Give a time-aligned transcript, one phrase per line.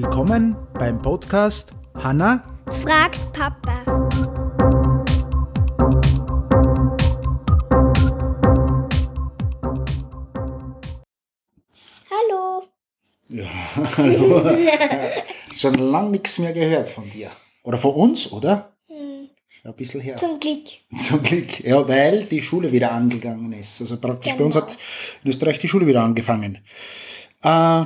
[0.00, 2.40] Willkommen beim Podcast Hanna
[2.84, 3.82] fragt Papa.
[12.10, 12.64] Hallo.
[13.28, 13.46] Ja,
[13.96, 14.56] hallo.
[15.54, 17.30] Schon lange nichts mehr gehört von dir.
[17.62, 18.72] Oder von uns, oder?
[18.86, 19.28] Hm,
[19.64, 20.16] ein bisschen her.
[20.16, 20.66] Zum Glück.
[21.02, 21.60] Zum Glück.
[21.60, 23.80] Ja, weil die Schule wieder angegangen ist.
[23.80, 24.66] Also praktisch bei uns Genau.
[24.66, 24.78] hat
[25.24, 26.58] in Österreich die Schule wieder angefangen.
[27.42, 27.84] Äh,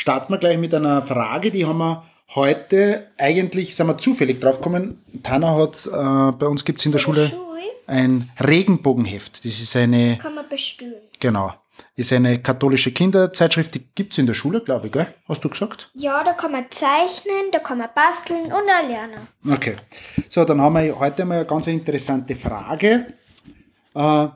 [0.00, 2.04] starten wir gleich mit einer Frage, die haben wir
[2.34, 5.04] heute, eigentlich sind wir zufällig draufgekommen.
[5.22, 9.44] Tana hat, äh, bei uns gibt es in der Schule Schule ein Regenbogenheft.
[9.44, 11.02] Das ist eine, kann man bestellen.
[11.18, 11.52] genau,
[11.96, 15.06] ist eine katholische Kinderzeitschrift, die gibt es in der Schule, glaube ich, gell?
[15.28, 15.90] Hast du gesagt?
[15.92, 19.28] Ja, da kann man zeichnen, da kann man basteln und auch lernen.
[19.46, 19.76] Okay.
[20.30, 23.12] So, dann haben wir heute mal eine ganz interessante Frage.
[23.94, 24.28] Äh,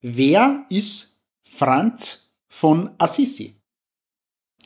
[0.00, 3.60] wer ist Franz von Assisi?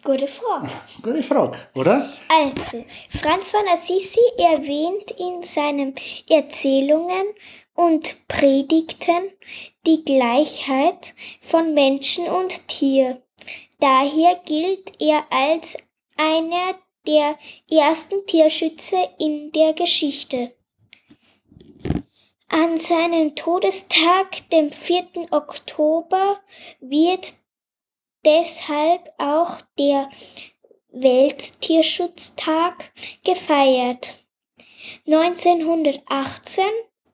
[0.05, 0.69] Gute Frage.
[1.03, 2.13] Gute Frage, oder?
[2.29, 5.95] Also, Franz von Assisi erwähnt in seinen
[6.29, 7.27] Erzählungen
[7.75, 9.31] und Predigten
[9.87, 13.23] die Gleichheit von Menschen und Tier.
[13.81, 15.77] Daher gilt er als
[16.17, 16.75] einer
[17.07, 17.39] der
[17.71, 20.53] ersten Tierschützer in der Geschichte.
[22.49, 25.31] An seinem Todestag, dem 4.
[25.31, 26.41] Oktober,
[26.81, 27.35] wird
[28.25, 30.09] deshalb auch der
[30.91, 32.93] Welttierschutztag
[33.25, 34.25] gefeiert.
[35.07, 36.65] 1918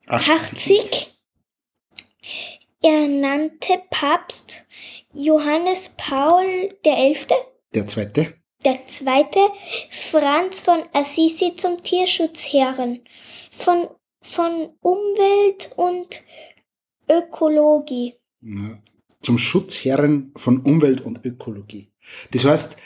[0.07, 1.19] 80
[2.83, 4.67] ernannte Papst
[5.13, 7.17] Johannes Paul XI.
[7.73, 8.35] Der zweite.
[8.65, 9.41] der zweite
[9.91, 13.03] Franz von Assisi zum Tierschutzherren
[13.51, 13.89] von,
[14.21, 16.23] von Umwelt und
[17.09, 18.17] Ökologie.
[18.41, 18.79] Ja.
[19.25, 21.89] Zum Schutzherren von Umwelt und Ökologie.
[22.31, 22.77] Das heißt,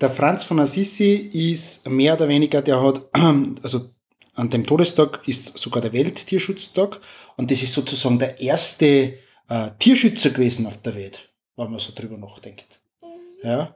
[0.00, 3.02] der Franz von Assisi ist mehr oder weniger, der hat,
[3.62, 3.90] also
[4.34, 7.00] an dem Todestag ist sogar der Welttierschutztag
[7.36, 9.14] und das ist sozusagen der erste
[9.48, 12.80] äh, Tierschützer gewesen auf der Welt, wenn man so drüber nachdenkt.
[13.42, 13.74] Ja.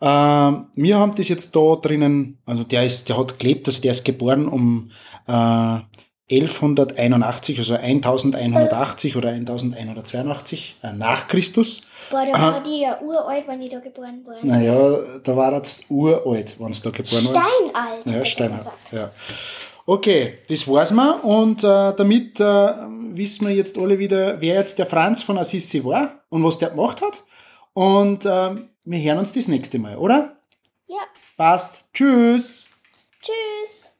[0.00, 3.92] Ähm, wir haben das jetzt da drinnen, also der ist, der hat gelebt, also der
[3.92, 4.90] ist geboren um
[5.26, 5.78] äh,
[6.30, 11.82] 1181, also 1180 oder 1182 äh, nach Christus.
[12.10, 12.52] Boah, da Aha.
[12.52, 14.46] war die ja uralt, wenn ich da geboren wurde.
[14.46, 17.42] Naja, da war jetzt uralt, wenn es da geboren war.
[17.42, 18.10] Steinalt.
[18.10, 18.66] Ja, Steinalt.
[18.92, 19.10] Ja.
[19.86, 21.20] Okay, das war's mal.
[21.20, 25.84] Und äh, damit äh, wissen wir jetzt alle wieder, wer jetzt der Franz von Assisi
[25.84, 27.24] war und was der gemacht hat.
[27.72, 30.36] Und ähm, wir hören uns das nächste Mal, oder?
[30.86, 31.02] Ja,
[31.36, 31.84] Passt.
[31.92, 32.66] Tschüss.
[33.20, 33.96] tschüss.